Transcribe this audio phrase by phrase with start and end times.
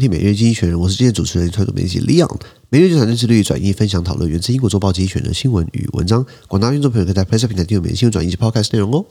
[0.00, 2.40] 听每日经济学人，我是今天主持人、团队编辑 Leon。
[2.68, 6.24] 每日就产生致力于转译、分享、讨论源自英国周报经济学人的新闻与文章。
[6.46, 9.04] 广大听众朋友可以在 Plus 平台订阅每日新闻转译及 Podcast 内容哦。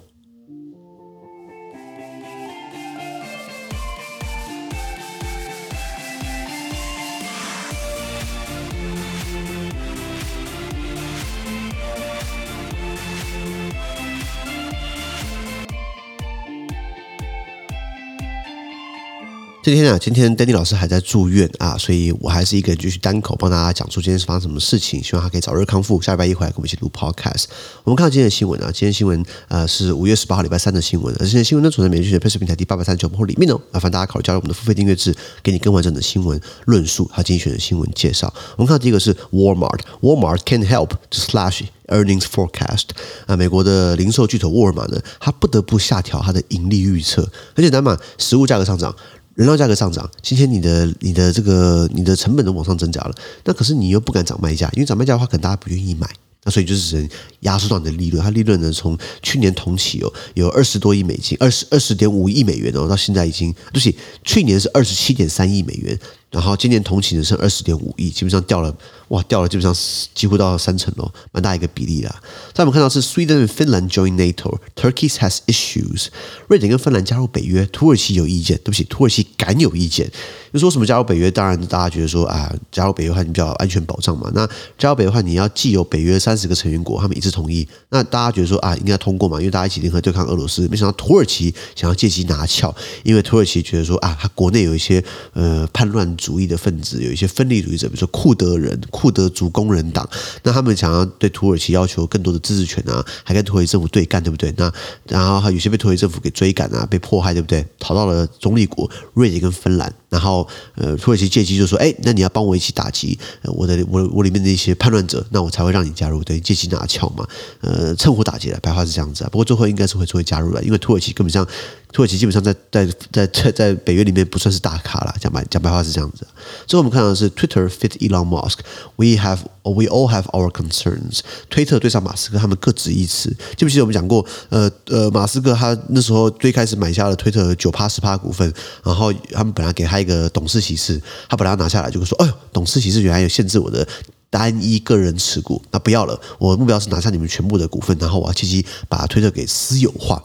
[19.68, 26.00] 今天啊，今天 Danny 老师还在住院啊，所以我还是一个人继续单口帮大家讲述今天是发生什么事情，希望他可以早日康复。
[26.00, 27.48] 下礼拜一回来跟我们一起录 Podcast。
[27.84, 33.60] 我们看到今天的新闻啊，今天新闻呃是五月十八号礼拜三的新闻，而今天新闻呢存在每日学 PressPlay 平台第八百三十九号里面哦。
[33.74, 38.34] 麻烦大家考虑加入我们的付费订阅制，给你更完整的新闻论述还有经济学的新闻介绍。
[38.56, 42.86] 我们看到第一个是 Walmart，Walmart can help to slash earnings forecast
[43.26, 47.30] 啊，美国的零售巨头沃尔玛呢，它不得不下调它的盈利预测。
[47.54, 48.96] 很简单嘛，食物价格上涨。
[49.38, 53.14] 人料价格上涨，今天你的你的这个你的成本都往上增加了，
[53.46, 56.10] 那可是你又不敢涨卖价，因为涨卖价的话，可能大家不愿意买，
[56.44, 57.08] 那所以就是
[57.42, 58.24] 压缩到你的利润。
[58.24, 66.00] 它利润呢，从去年同期哦有二十多亿美金，二十二十点五亿美元哦，到现在已经对不起，去年是二十七点三亿美元。
[66.30, 68.76] 然后今年同期只剩二十点五亿，基本上掉了，
[69.08, 69.74] 哇，掉了基本上
[70.14, 72.14] 几乎到三成喽，蛮大一个比例啦。
[72.54, 76.08] 再我们看到是 Sweden and Finland join NATO，Turkey has issues。
[76.50, 80.12] 瑞典跟芬兰加入北约，土耳其有意见，对不起，土耳其敢有意见。
[80.52, 81.32] 就说什么加入北约？
[81.32, 84.30] 当然大家觉得说啊，加入北约的话你比较安全保障嘛。
[84.34, 84.46] 那
[84.78, 89.38] 加入北约的话，你要既有北约三十个成员国，他们一致同意，那大家觉得说啊，应该通过嘛？
[89.40, 90.68] 因为大家一起联合对抗俄罗斯。
[90.68, 96.17] 没想到土耳其想要借机拿翘，因为土耳其觉得说啊，他国内有一些呃叛乱。
[96.18, 100.08] 主义的分子有一些分离主义者，比如说库德人、库德族工人党，
[100.44, 104.54] 那他们想要对土耳其要求更多的自治权啊，还跟土耳其政府对干，对不对？
[104.58, 104.72] 那
[105.08, 107.66] 然后还有些被土耳其政府给追赶啊，被迫害，对不对？
[107.80, 117.28] 逃到了中立国瑞典跟芬兰，然后呃，土耳其借机就说：“哎，那你要帮我一起打击我的我我里面的一些叛乱者，那我才会让你加入。”等于，借机拿撬嘛，
[117.62, 119.30] 呃，趁火打劫了，白话是这样子啊。
[119.32, 121.48] 不过最后应该是会会加入了，因为土耳其根本上。
[121.94, 122.86] 土耳其基本上在在
[123.28, 126.28] 在在北约里面不算是大咖了，讲白讲白话是这样子。
[126.68, 131.22] 最后我们看到的是 Twitter fit Elon Musk，we have we all have our concerns。
[131.50, 133.34] 推特对上马斯克，他们各执一词。
[133.56, 134.24] 记不记得我们讲过？
[134.50, 138.54] 呃呃，马斯克他那时候最开始买下了推特九趴十趴股份，
[138.84, 143.88] 然后他们本来给他一个董事席次，他本来要拿下来，就会说：“哎呦，董事席次原来有限制我的
[144.30, 150.24] 单一个人持股，那不要了，我的目标是拿下你们全部的股份，然后我要积极把它推特给私有化。”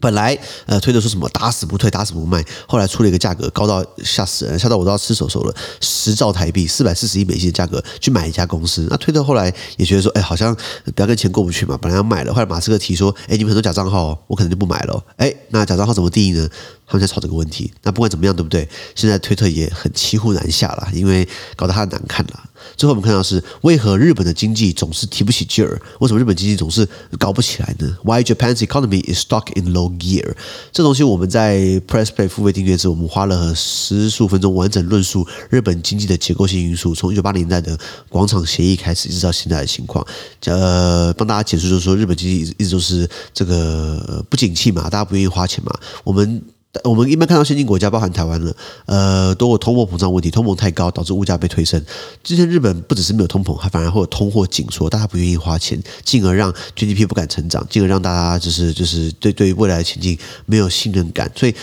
[0.00, 0.36] 本来
[0.66, 8.86] 呃推特说什么打死不退打死不卖，后来出了一个价格高到吓死人，吓到我都要吃手手了，十兆台币四百四十亿美金的价格去买一家公司。
[8.90, 10.54] 那推特后来也觉得说，哎，好像
[10.94, 15.04] 不要跟钱过不去嘛，本来要卖了，后来马斯克提说，哎，你们很多假账号，我可能就不买了。
[15.16, 16.48] 哎，那假账号怎么定义呢？
[16.88, 17.72] 他们在吵这个问题。
[17.82, 18.68] 那不管怎么样，对不对？
[18.94, 21.26] 现在推特也很骑虎难下了，因为
[21.56, 22.40] 搞得他很难看了。
[22.76, 25.80] 最后我们看到是为何日本的经济总是提不起劲儿？
[26.00, 26.88] 为什么日本经济总是
[27.18, 30.34] 搞不起来呢？Why Japan's economy is stuck in low gear？
[30.72, 37.78] 这东西我们在 PressPlay 付费订阅制，我们花了十数分钟完整论述日本经济的结构性因素，从一九八零年代的
[38.08, 40.06] 广场协议开始，一直到现在的情况。
[40.44, 45.72] 呃，帮大家解释就是说，日本经济一直都是这个不景气嘛，大家不愿意花钱嘛，
[46.04, 46.42] 我们。
[46.84, 48.54] 我们一般看到先进国家，包含台湾了，
[48.86, 51.82] 呃，都有通货膨胀问题，通膨太高导致物价被推升。
[52.22, 61.54] 之前日本不只是没有通膨，还反而会有通货紧缩，大家不愿意花钱，进而让 GDP 不敢成长，进而让大家就是就是对对于未来的前景没有信任感，所以。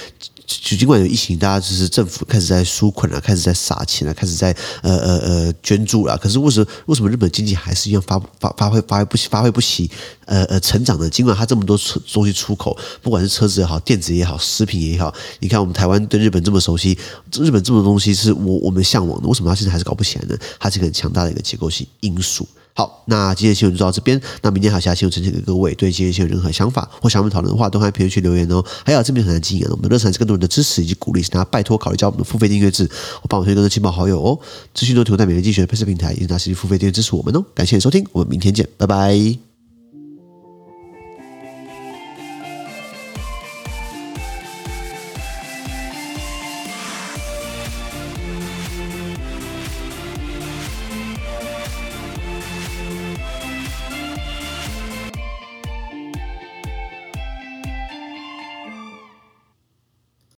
[0.45, 6.17] 就尽管有疫情，大家就是政府开始在纾困了，开始在撒钱了，开始在呃呃呃捐助了。
[6.17, 9.89] 可是为什么为什么日本经济还是一样发发发挥发挥不起发挥不起
[10.25, 11.09] 呃呃成长的？
[11.09, 16.97] 尽管它这么多出东西出口，不管是车子也好，电子也好，食品也好，你看我们台湾对日本这么熟悉，
[17.33, 20.37] 日本这么多东西是我我们向往的，为什么它现在还是搞不起来呢？
[20.59, 22.47] 它是一个很强大的一个结构性因素。
[22.75, 24.19] 好，那今天的新闻就到这边。
[24.41, 25.75] 那明天还有其他新闻呈现给各位。
[25.75, 28.63] 对今天新闻任何想法或想我们讨论的话，都欢迎评论区留言哦。
[28.83, 32.89] 还有这边很难经营，我们的热忱是更多人的支持以及鼓励，请大家拜托考虑加入我们的付费订阅制，
[33.21, 34.39] 我帮我推更多亲朋好友哦。
[34.73, 37.45] 资讯都提供在每日精选的拍摄平台，也请大家持续付费订阅支持我们哦。
[37.53, 39.52] 感谢收听，我们明天见，拜拜。